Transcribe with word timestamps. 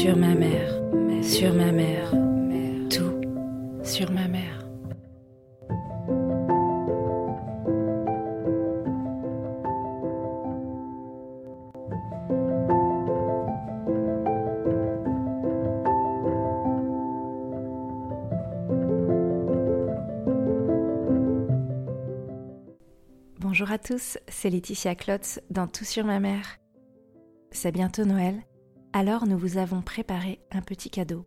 sur 0.00 0.16
ma 0.16 0.34
mère, 0.34 0.80
sur 1.22 1.52
ma 1.52 1.70
mère, 1.72 2.10
tout 2.88 3.20
sur 3.84 4.10
ma 4.10 4.26
mère. 4.28 4.66
Bonjour 23.38 23.70
à 23.70 23.76
tous, 23.76 24.16
c'est 24.28 24.48
Laetitia 24.48 24.94
Klotz 24.94 25.42
dans 25.50 25.66
Tout 25.66 25.84
sur 25.84 26.06
ma 26.06 26.20
mère. 26.20 26.56
C'est 27.50 27.72
bientôt 27.72 28.06
Noël, 28.06 28.42
alors 28.92 29.26
nous 29.26 29.38
vous 29.38 29.58
avons 29.58 29.82
préparé 29.82 30.40
un 30.50 30.62
petit 30.62 30.90
cadeau. 30.90 31.24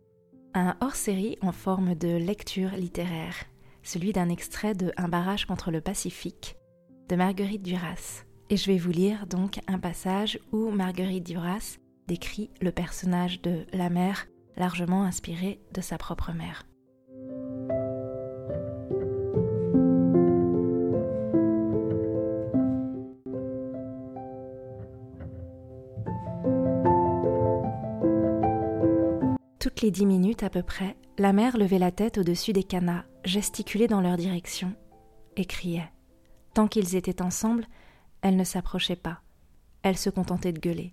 Un 0.54 0.76
hors-série 0.80 1.38
en 1.40 1.52
forme 1.52 1.94
de 1.94 2.16
lecture 2.16 2.70
littéraire, 2.70 3.34
celui 3.82 4.12
d'un 4.12 4.28
extrait 4.28 4.74
de 4.74 4.92
Un 4.96 5.08
barrage 5.08 5.46
contre 5.46 5.70
le 5.70 5.80
Pacifique 5.80 6.56
de 7.08 7.16
Marguerite 7.16 7.62
Duras. 7.62 8.24
Et 8.50 8.56
je 8.56 8.70
vais 8.70 8.78
vous 8.78 8.90
lire 8.90 9.26
donc 9.26 9.60
un 9.66 9.78
passage 9.78 10.38
où 10.52 10.70
Marguerite 10.70 11.26
Duras 11.26 11.78
décrit 12.06 12.50
le 12.60 12.70
personnage 12.70 13.40
de 13.42 13.66
la 13.72 13.90
mère 13.90 14.26
largement 14.56 15.04
inspiré 15.04 15.60
de 15.72 15.80
sa 15.80 15.98
propre 15.98 16.32
mère. 16.32 16.64
Toutes 29.64 29.80
les 29.80 29.90
dix 29.90 30.04
minutes 30.04 30.42
à 30.42 30.50
peu 30.50 30.62
près, 30.62 30.94
la 31.16 31.32
mère 31.32 31.56
levait 31.56 31.78
la 31.78 31.90
tête 31.90 32.18
au-dessus 32.18 32.52
des 32.52 32.64
canas, 32.64 33.04
gesticulait 33.24 33.86
dans 33.86 34.02
leur 34.02 34.18
direction 34.18 34.74
et 35.36 35.46
criait. 35.46 35.90
Tant 36.52 36.68
qu'ils 36.68 36.96
étaient 36.96 37.22
ensemble, 37.22 37.64
elle 38.20 38.36
ne 38.36 38.44
s'approchait 38.44 38.94
pas. 38.94 39.22
Elle 39.80 39.96
se 39.96 40.10
contentait 40.10 40.52
de 40.52 40.60
gueuler. 40.60 40.92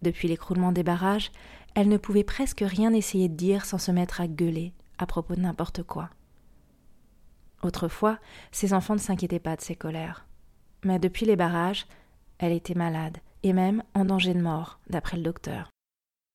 Depuis 0.00 0.28
l'écroulement 0.28 0.70
des 0.70 0.84
barrages, 0.84 1.32
elle 1.74 1.88
ne 1.88 1.96
pouvait 1.96 2.22
presque 2.22 2.62
rien 2.64 2.92
essayer 2.92 3.28
de 3.28 3.34
dire 3.34 3.64
sans 3.64 3.78
se 3.78 3.90
mettre 3.90 4.20
à 4.20 4.28
gueuler 4.28 4.72
à 4.98 5.04
propos 5.04 5.34
de 5.34 5.40
n'importe 5.40 5.82
quoi. 5.82 6.10
Autrefois, 7.64 8.20
ses 8.52 8.74
enfants 8.74 8.94
ne 8.94 9.00
s'inquiétaient 9.00 9.40
pas 9.40 9.56
de 9.56 9.60
ses 9.60 9.74
colères. 9.74 10.24
Mais 10.84 11.00
depuis 11.00 11.26
les 11.26 11.34
barrages, 11.34 11.86
elle 12.38 12.52
était 12.52 12.74
malade, 12.74 13.18
et 13.42 13.52
même 13.52 13.82
en 13.92 14.04
danger 14.04 14.34
de 14.34 14.40
mort, 14.40 14.78
d'après 14.88 15.16
le 15.16 15.24
docteur. 15.24 15.73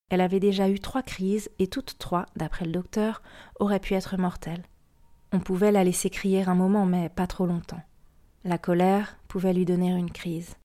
Elle 0.09 0.21
avait 0.21 0.39
déjà 0.39 0.69
eu 0.69 0.79
trois 0.79 1.03
crises 1.03 1.49
et 1.59 1.67
toutes 1.67 1.97
trois, 1.99 2.25
d'après 2.35 2.65
le 2.65 2.71
docteur, 2.71 3.21
auraient 3.59 3.79
pu 3.79 3.93
être 3.93 4.17
mortelles. 4.17 4.63
On 5.31 5.39
pouvait 5.39 5.71
la 5.71 5.83
laisser 5.83 6.09
crier 6.09 6.43
un 6.43 6.55
moment, 6.55 6.85
mais 6.85 7.09
pas 7.09 7.27
trop 7.27 7.45
longtemps. 7.45 7.81
La 8.43 8.57
colère 8.57 9.19
pouvait 9.27 9.53
lui 9.53 9.65
donner 9.65 9.91
une 9.91 10.11
crise. 10.11 10.55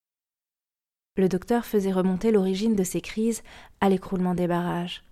Le 1.16 1.28
docteur 1.28 1.64
faisait 1.64 1.92
remonter 1.92 2.32
l'origine 2.32 2.74
de 2.74 2.82
ces 2.82 3.00
crises 3.00 3.42
à 3.80 3.88
l'écroulement 3.88 4.34
des 4.34 4.46
barrages. 4.46 5.04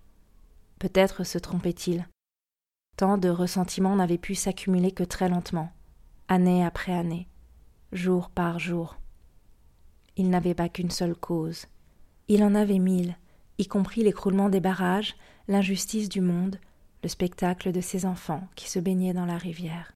Peut-être 0.79 1.25
se 1.25 1.39
trompait-il. 1.39 2.09
Tant 2.97 3.19
de 3.19 3.29
ressentiments 3.29 3.97
n'avaient 3.97 4.19
pu 4.19 4.35
s'accumuler 4.35 4.93
que 4.93 5.05
très 5.05 5.29
lentement, 5.29 5.71
année 6.29 6.65
après 6.65 6.93
année, 6.93 7.29
jour 7.93 8.31
par 8.31 8.59
jour. 8.59 8.97
Il 10.17 10.31
n'avait 10.31 10.55
pas 10.55 10.69
qu'une 10.69 10.91
seule 10.91 11.15
cause. 11.15 11.67
Il 12.29 12.43
en 12.43 12.55
avait 12.55 12.79
mille, 12.79 13.17
y 13.59 13.67
compris 13.67 14.03
l'écroulement 14.03 14.49
des 14.49 14.61
barrages, 14.61 15.17
l'injustice 15.49 16.09
du 16.09 16.21
monde, 16.21 16.59
le 17.03 17.09
spectacle 17.09 17.73
de 17.73 17.81
ses 17.81 18.07
enfants 18.07 18.49
qui 18.55 18.71
se 18.71 18.79
baignaient 18.79 19.13
dans 19.13 19.27
la 19.27 19.37
rivière. 19.37 19.93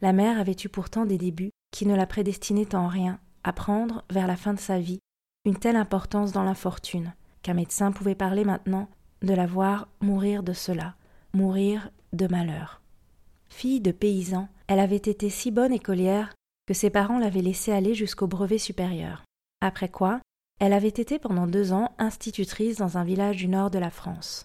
La 0.00 0.12
mère 0.12 0.38
avait 0.38 0.56
eu 0.64 0.68
pourtant 0.68 1.06
des 1.06 1.18
débuts 1.18 1.50
qui 1.72 1.86
ne 1.86 1.96
la 1.96 2.06
prédestinaient 2.06 2.74
en 2.74 2.86
rien 2.86 3.18
à 3.44 3.52
prendre, 3.52 4.04
vers 4.10 4.26
la 4.26 4.36
fin 4.36 4.52
de 4.52 4.60
sa 4.60 4.78
vie, 4.78 5.00
une 5.44 5.56
telle 5.56 5.76
importance 5.76 6.32
dans 6.32 6.42
l'infortune 6.42 7.14
qu'un 7.42 7.54
médecin 7.54 7.92
pouvait 7.92 8.14
parler 8.14 8.44
maintenant 8.44 8.88
de 9.22 9.32
la 9.32 9.46
voir 9.46 9.88
mourir 10.00 10.42
de 10.42 10.52
cela, 10.52 10.94
mourir 11.32 11.90
de 12.12 12.26
malheur. 12.26 12.82
Fille 13.48 13.80
de 13.80 13.92
paysan, 13.92 14.48
elle 14.66 14.80
avait 14.80 14.96
été 14.96 15.30
si 15.30 15.50
bonne 15.50 15.72
écolière 15.72 16.34
que 16.66 16.74
ses 16.74 16.90
parents 16.90 17.18
l'avaient 17.18 17.42
laissée 17.42 17.72
aller 17.72 17.94
jusqu'au 17.94 18.26
brevet 18.26 18.58
supérieur. 18.58 19.24
Après 19.60 19.88
quoi, 19.88 20.20
elle 20.58 20.72
avait 20.72 20.88
été 20.88 21.18
pendant 21.18 21.46
deux 21.46 21.72
ans 21.72 21.92
institutrice 21.98 22.76
dans 22.76 22.98
un 22.98 23.04
village 23.04 23.36
du 23.36 23.48
nord 23.48 23.70
de 23.70 23.78
la 23.78 23.90
France. 23.90 24.44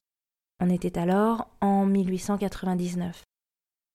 On 0.59 0.69
était 0.69 0.97
alors 0.97 1.49
en 1.61 1.85
1899. 1.85 3.23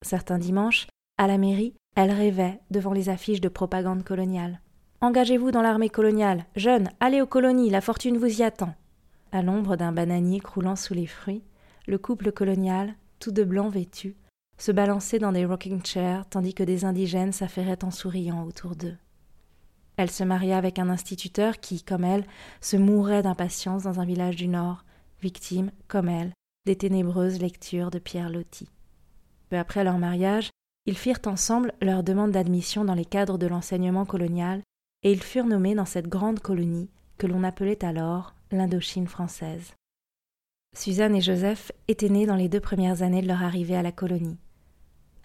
Certains 0.05 0.37
dimanches, 0.37 0.87
à 1.17 1.27
la 1.27 1.37
mairie, 1.37 1.75
elle 1.95 2.11
rêvait 2.11 2.59
devant 2.71 2.93
les 2.93 3.09
affiches 3.09 3.41
de 3.41 3.49
propagande 3.49 4.03
coloniale. 4.03 4.61
Engagez-vous 5.01 5.51
dans 5.51 5.61
l'armée 5.61 5.89
coloniale, 5.89 6.45
jeunes, 6.55 6.89
allez 6.99 7.21
aux 7.21 7.27
colonies, 7.27 7.69
la 7.69 7.81
fortune 7.81 8.17
vous 8.17 8.41
y 8.41 8.43
attend. 8.43 8.73
À 9.31 9.41
l'ombre 9.41 9.77
d'un 9.77 9.93
bananier 9.93 10.39
croulant 10.41 10.75
sous 10.75 10.93
les 10.93 11.07
fruits, 11.07 11.43
le 11.87 11.97
couple 11.97 12.31
colonial, 12.31 12.95
tout 13.19 13.31
de 13.31 13.43
blanc 13.43 13.69
vêtu, 13.69 14.15
se 14.57 14.71
balançait 14.73 15.19
dans 15.19 15.31
des 15.31 15.45
rocking 15.45 15.83
chairs 15.85 16.25
tandis 16.29 16.53
que 16.53 16.63
des 16.63 16.83
indigènes 16.83 17.31
s'affairaient 17.31 17.83
en 17.83 17.91
souriant 17.91 18.43
autour 18.43 18.75
d'eux. 18.75 18.97
Elle 19.99 20.09
se 20.09 20.23
maria 20.23 20.57
avec 20.57 20.79
un 20.79 20.87
instituteur 20.87 21.59
qui, 21.59 21.83
comme 21.83 22.05
elle, 22.05 22.23
se 22.61 22.77
mourait 22.77 23.21
d'impatience 23.21 23.83
dans 23.83 23.99
un 23.99 24.05
village 24.05 24.37
du 24.37 24.47
Nord, 24.47 24.85
victime, 25.21 25.71
comme 25.89 26.07
elle, 26.07 26.31
des 26.65 26.77
ténébreuses 26.77 27.41
lectures 27.41 27.91
de 27.91 27.99
Pierre 27.99 28.29
Loti. 28.29 28.69
Peu 29.49 29.57
après 29.57 29.83
leur 29.83 29.97
mariage, 29.97 30.51
ils 30.85 30.97
firent 30.97 31.19
ensemble 31.25 31.73
leur 31.81 32.01
demande 32.03 32.31
d'admission 32.31 32.85
dans 32.85 32.93
les 32.93 33.03
cadres 33.03 33.37
de 33.37 33.47
l'enseignement 33.47 34.05
colonial, 34.05 34.61
et 35.03 35.11
ils 35.11 35.21
furent 35.21 35.47
nommés 35.47 35.75
dans 35.75 35.83
cette 35.83 36.07
grande 36.07 36.39
colonie 36.39 36.89
que 37.17 37.27
l'on 37.27 37.43
appelait 37.43 37.83
alors 37.83 38.35
l'Indochine 38.51 39.07
française. 39.07 39.73
Suzanne 40.77 41.17
et 41.17 41.21
Joseph 41.21 41.73
étaient 41.89 42.07
nés 42.07 42.25
dans 42.25 42.37
les 42.37 42.47
deux 42.47 42.61
premières 42.61 43.01
années 43.01 43.21
de 43.21 43.27
leur 43.27 43.43
arrivée 43.43 43.75
à 43.75 43.83
la 43.83 43.91
colonie. 43.91 44.39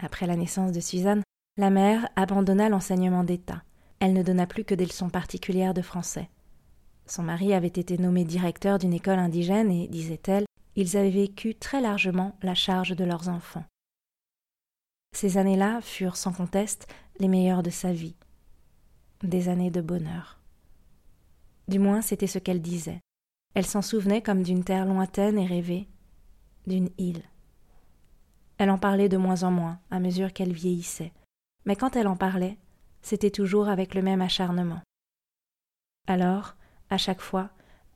Après 0.00 0.26
la 0.26 0.34
naissance 0.34 0.72
de 0.72 0.80
Suzanne, 0.80 1.22
la 1.58 1.70
mère 1.70 2.08
abandonna 2.16 2.68
l'enseignement 2.68 3.22
d'État 3.22 3.62
elle 4.04 4.12
ne 4.12 4.22
donna 4.22 4.46
plus 4.46 4.64
que 4.64 4.74
des 4.74 4.84
leçons 4.84 5.08
particulières 5.08 5.72
de 5.72 5.80
français. 5.80 6.28
Son 7.06 7.22
mari 7.22 7.54
avait 7.54 7.68
été 7.68 7.96
nommé 7.96 8.24
directeur 8.24 8.78
d'une 8.78 8.92
école 8.92 9.18
indigène 9.18 9.70
et, 9.70 9.88
disait-elle, 9.88 10.44
ils 10.76 10.98
avaient 10.98 11.08
vécu 11.08 11.54
très 11.54 11.80
largement 11.80 12.36
la 12.42 12.54
charge 12.54 12.94
de 12.94 13.04
leurs 13.04 13.30
enfants. 13.30 13.64
Ces 15.16 15.38
années-là 15.38 15.80
furent 15.80 16.18
sans 16.18 16.34
conteste 16.34 16.86
les 17.18 17.28
meilleures 17.28 17.62
de 17.62 17.70
sa 17.70 17.94
vie, 17.94 18.14
des 19.22 19.48
années 19.48 19.70
de 19.70 19.80
bonheur. 19.80 20.38
Du 21.68 21.78
moins 21.78 22.02
c'était 22.02 22.26
ce 22.26 22.38
qu'elle 22.38 22.60
disait. 22.60 23.00
Elle 23.54 23.64
s'en 23.64 23.80
souvenait 23.80 24.20
comme 24.20 24.42
d'une 24.42 24.64
terre 24.64 24.84
lointaine 24.84 25.38
et 25.38 25.46
rêvée, 25.46 25.88
d'une 26.66 26.90
île. 26.98 27.22
Elle 28.58 28.70
en 28.70 28.78
parlait 28.78 29.08
de 29.08 29.16
moins 29.16 29.44
en 29.44 29.50
moins 29.50 29.80
à 29.90 29.98
mesure 29.98 30.34
qu'elle 30.34 30.52
vieillissait, 30.52 31.14
mais 31.64 31.74
quand 31.74 31.96
elle 31.96 32.08
en 32.08 32.16
parlait, 32.16 32.58
c'était 33.04 33.30
toujours 33.30 33.68
avec 33.68 33.94
le 33.94 34.02
même 34.02 34.22
acharnement. 34.22 34.80
Alors, 36.08 36.56
à 36.90 36.96
chaque 36.96 37.20
fois, 37.20 37.50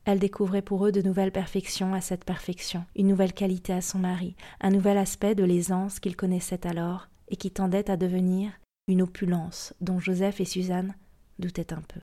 elle 0.05 0.19
découvrait 0.19 0.63
pour 0.63 0.87
eux 0.87 0.93
de 0.93 1.03
nouvelles 1.03 1.33
perfections 1.33 1.95
à 1.95 2.01
cette 2.01 2.25
perfection, 2.25 2.85
une 2.95 3.09
nouvelle 3.09 3.33
qualité 3.33 3.73
à 3.73 3.81
son 3.81 3.99
mari, 3.99 4.37
un 4.61 4.71
nouvel 4.71 4.99
aspect 4.99 5.35
de 5.35 5.45
l'aisance 5.45 5.99
qu'il 5.99 6.15
connaissait 6.15 6.67
alors 6.67 7.09
et 7.29 7.37
qui 7.37 7.51
tendait 7.51 7.91
à 7.91 7.97
devenir 7.97 8.53
une 8.87 9.03
opulence 9.03 9.75
dont 9.81 9.99
Joseph 9.99 10.41
et 10.41 10.45
Suzanne 10.45 10.95
doutaient 11.39 11.72
un 11.72 11.83
peu. 11.83 12.01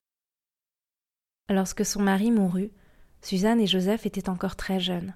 Lorsque 1.50 1.86
son 1.86 2.01
mari 2.01 2.31
mourut, 2.31 2.72
Suzanne 3.22 3.62
et 3.62 3.68
Joseph 3.68 4.06
étaient 4.06 4.30
encore 4.30 4.56
très 4.56 4.80
jeunes. 4.80 5.16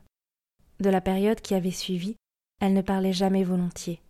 De 0.79 0.89
la 0.91 1.01
période 1.01 1.41
qui 1.41 1.55
avait 1.55 1.71
suivi, 1.71 2.15
elle 2.61 2.73
ne 2.73 2.81
parlait 2.81 3.13
jamais 3.13 3.43
volontiers. 3.43 4.01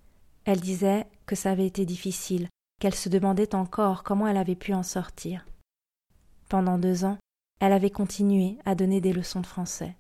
Elle 0.43 0.59
disait 0.59 1.05
que 1.25 1.35
ça 1.35 1.51
avait 1.51 1.67
été 1.67 1.85
difficile, 1.85 2.47
qu'elle 2.79 2.95
se 2.95 3.09
demandait 3.09 3.55
encore 3.55 4.03
comment 4.03 4.27
elle 4.27 4.37
avait 4.37 4.55
pu 4.55 4.73
en 4.73 4.83
sortir. 4.83 5.45
Pendant 6.47 6.77
deux 6.77 7.05
ans, 7.05 7.17
elle 7.59 7.73
avait 7.73 7.89
continué 7.89 8.57
à 8.65 8.73
donner 8.73 9.01
des 9.01 9.13
leçons 9.13 9.41
de 9.41 9.45
français. 9.45 9.95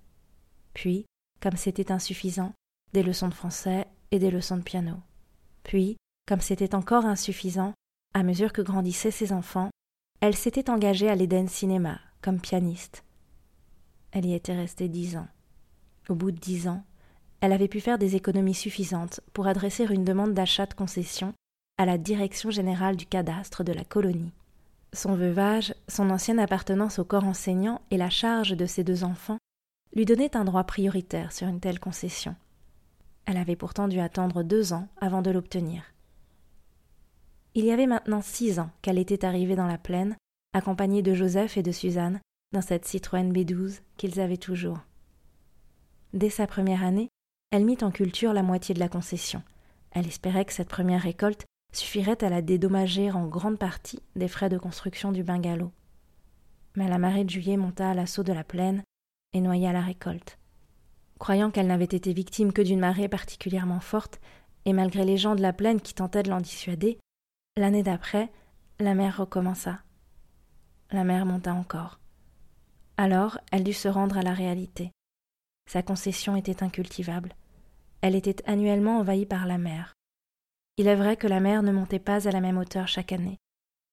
Puis, 0.73 1.05
comme 1.41 1.57
c'était 1.57 1.91
insuffisant, 1.91 2.53
des 2.93 3.03
leçons 3.03 3.27
de 3.27 3.33
français 3.33 3.87
et 4.11 4.19
des 4.19 4.31
leçons 4.31 4.57
de 4.57 4.63
piano. 4.63 4.95
Puis, 5.63 5.97
comme 6.25 6.41
c'était 6.41 6.73
encore 6.73 7.05
insuffisant, 7.05 7.73
à 8.13 8.23
mesure 8.23 8.53
que 8.53 8.61
grandissaient 8.61 9.11
ses 9.11 9.33
enfants, 9.33 9.69
elle 10.21 10.35
s'était 10.35 10.69
engagée 10.69 11.09
à 11.09 11.15
l'Eden 11.15 11.47
Cinéma 11.47 11.99
comme 12.21 12.39
pianiste. 12.39 13.03
Elle 14.11 14.25
y 14.25 14.33
était 14.33 14.55
restée 14.55 14.89
dix 14.89 15.17
ans. 15.17 15.27
Au 16.09 16.15
bout 16.15 16.31
de 16.31 16.37
dix 16.39 16.67
ans, 16.67 16.83
elle 17.41 17.53
avait 17.53 17.67
pu 17.67 17.79
faire 17.79 17.97
des 17.97 18.15
économies 18.15 18.55
suffisantes 18.55 19.21
pour 19.33 19.47
adresser 19.47 19.85
une 19.85 20.03
demande 20.03 20.33
d'achat 20.33 20.65
de 20.65 20.73
concession 20.73 21.33
à 21.79 21.85
la 21.85 21.97
direction 21.97 22.51
générale 22.51 22.97
du 22.97 23.05
cadastre 23.05 23.63
de 23.63 23.71
la 23.71 23.85
colonie. 23.85 24.33
Son 24.91 25.15
veuvage, 25.15 25.73
son 25.87 26.09
ancienne 26.09 26.39
appartenance 26.39 26.99
au 26.99 27.05
corps 27.05 27.23
enseignant 27.23 27.81
et 27.89 27.95
la 27.95 28.09
charge 28.09 28.51
de 28.51 28.65
ses 28.65 28.83
deux 28.83 29.05
enfants 29.05 29.37
lui 29.95 30.03
donnait 30.03 30.35
un 30.35 30.43
droit 30.43 30.65
prioritaire 30.65 31.31
sur 31.31 31.47
une 31.47 31.61
telle 31.61 31.79
concession. 31.79 32.35
Elle 33.25 33.37
avait 33.37 33.55
pourtant 33.55 33.87
dû 33.87 34.01
attendre 34.01 34.43
deux 34.43 34.73
ans 34.73 34.89
avant 34.99 35.21
de 35.21 35.31
l'obtenir. 35.31 35.83
Il 37.55 37.63
y 37.63 37.71
avait 37.71 37.87
maintenant 37.87 38.21
six 38.21 38.59
ans 38.59 38.71
qu'elle 38.81 38.99
était 38.99 39.23
arrivée 39.23 39.55
dans 39.55 39.67
la 39.67 39.77
plaine, 39.77 40.17
accompagnée 40.53 41.01
de 41.01 41.13
Joseph 41.13 41.55
et 41.55 41.63
de 41.63 41.71
Suzanne, 41.71 42.19
dans 42.51 42.61
cette 42.61 42.85
Citroën 42.85 43.31
B12 43.31 43.79
qu'ils 43.95 44.19
avaient 44.19 44.37
toujours. 44.37 44.79
Dès 46.13 46.29
sa 46.29 46.45
première 46.45 46.83
année, 46.83 47.07
elle 47.51 47.63
mit 47.63 47.77
en 47.83 47.91
culture 47.91 48.33
la 48.33 48.43
moitié 48.43 48.75
de 48.75 48.79
la 48.79 48.89
concession. 48.89 49.43
Elle 49.91 50.07
espérait 50.07 50.43
que 50.43 50.53
cette 50.53 50.67
première 50.67 51.03
récolte 51.03 51.45
suffirait 51.71 52.23
à 52.23 52.29
la 52.29 52.41
dédommager 52.41 53.11
en 53.11 53.27
grande 53.27 53.59
partie 53.59 54.01
des 54.15 54.27
frais 54.27 54.49
de 54.49 54.57
construction 54.57 55.11
du 55.11 55.23
bungalow. 55.23 55.71
Mais 56.75 56.87
la 56.87 56.97
marée 56.97 57.23
de 57.23 57.29
juillet 57.29 57.57
monta 57.57 57.89
à 57.89 57.93
l'assaut 57.93 58.23
de 58.23 58.33
la 58.33 58.43
plaine 58.43 58.83
et 59.33 59.41
noya 59.41 59.71
la 59.73 59.81
récolte. 59.81 60.37
Croyant 61.19 61.51
qu'elle 61.51 61.67
n'avait 61.67 61.85
été 61.85 62.13
victime 62.13 62.53
que 62.53 62.61
d'une 62.61 62.79
marée 62.79 63.09
particulièrement 63.09 63.81
forte, 63.81 64.19
et 64.65 64.73
malgré 64.73 65.05
les 65.05 65.17
gens 65.17 65.35
de 65.35 65.41
la 65.41 65.53
plaine 65.53 65.81
qui 65.81 65.93
tentaient 65.93 66.23
de 66.23 66.29
l'en 66.29 66.41
dissuader, 66.41 66.97
l'année 67.57 67.83
d'après, 67.83 68.31
la 68.79 68.93
mer 68.93 69.17
recommença. 69.17 69.79
La 70.91 71.03
mer 71.03 71.25
monta 71.25 71.53
encore. 71.53 71.99
Alors, 72.97 73.39
elle 73.51 73.63
dut 73.63 73.73
se 73.73 73.87
rendre 73.87 74.17
à 74.17 74.21
la 74.21 74.33
réalité. 74.33 74.91
Sa 75.67 75.83
concession 75.83 76.35
était 76.35 76.63
incultivable. 76.63 77.35
Elle 78.01 78.15
était 78.15 78.43
annuellement 78.49 78.99
envahie 78.99 79.25
par 79.25 79.45
la 79.45 79.57
mer. 79.57 79.93
Il 80.79 80.87
est 80.87 80.95
vrai 80.95 81.17
que 81.17 81.27
la 81.27 81.41
mer 81.41 81.61
ne 81.61 81.73
montait 81.73 81.99
pas 81.99 82.25
à 82.25 82.31
la 82.31 82.39
même 82.39 82.57
hauteur 82.57 82.87
chaque 82.87 83.11
année, 83.11 83.37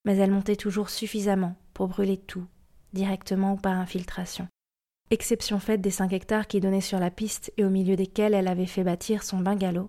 mais 0.05 0.17
elle 0.19 0.31
montait 0.31 0.55
toujours 0.55 0.88
suffisamment 0.88 1.56
pour 1.75 1.88
brûler 1.88 2.17
tout, 2.17 2.47
directement 2.93 3.55
ou 3.55 3.56
par 3.56 3.77
infiltration. 3.77 4.47
Exception 5.11 5.59
faite 5.59 5.81
des 5.81 5.91
cinq 5.91 6.12
hectares 6.12 6.47
qui 6.47 6.61
donnaient 6.61 6.81
sur 6.81 7.00
la 7.00 7.11
piste 7.11 7.53
et 7.56 7.65
au 7.65 7.71
milieu 7.71 7.97
desquels 7.97 8.35
elle 8.35 8.47
avait 8.47 8.67
fait 8.67 8.85
bâtir 8.85 9.25
son 9.25 9.38
bungalow, 9.38 9.88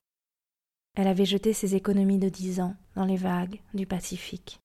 elle 0.96 1.08
avait 1.08 1.26
jeté 1.26 1.54
ses 1.54 1.76
économies 1.76 2.18
de 2.18 2.30
dix 2.30 2.60
ans 2.62 2.76
dans 2.96 3.06
les 3.06 3.16
vagues 3.16 3.60
du 3.76 3.86
Pacifique. 3.86 4.60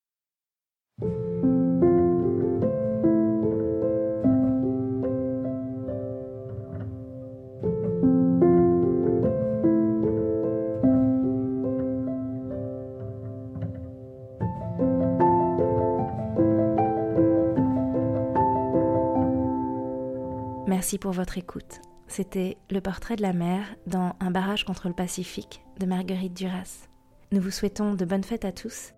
Merci 20.67 20.99
pour 20.99 21.11
votre 21.13 21.39
écoute. 21.39 21.81
C'était 22.07 22.57
Le 22.71 22.81
portrait 22.81 23.17
de 23.17 23.23
la 23.23 23.33
mer 23.33 23.65
dans 23.87 24.15
Un 24.21 24.31
barrage 24.31 24.65
contre 24.65 24.89
le 24.89 24.95
Pacifique 24.95 25.65
de 25.81 25.87
Marguerite 25.87 26.35
Duras. 26.35 26.89
Nous 27.33 27.41
vous 27.41 27.51
souhaitons 27.51 27.95
de 27.95 28.05
bonnes 28.05 28.23
fêtes 28.23 28.45
à 28.45 28.53
tous 28.53 28.93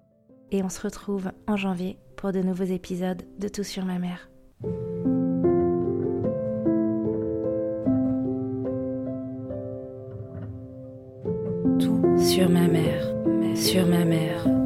et 0.51 0.63
on 0.63 0.69
se 0.69 0.83
retrouve 0.83 1.31
en 1.47 1.57
janvier 1.57 1.99
pour 2.17 2.33
de 2.33 2.41
nouveaux 2.41 2.65
épisodes 2.65 3.23
de 3.39 3.49
Tout 3.49 3.65
sur 3.65 3.85
ma 3.87 3.99
mer. 3.99 4.29
Tout 11.79 12.19
sur 12.19 12.51
ma 12.51 12.69
mère, 12.69 13.15
mère, 13.27 13.57
sur 13.57 13.87
ma 13.87 14.05
mère. 14.05 14.64